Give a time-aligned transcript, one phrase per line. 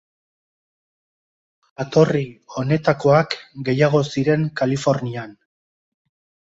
[1.81, 2.23] Jatorri
[2.57, 5.43] honetakoak gehiago ziren Kalifornian.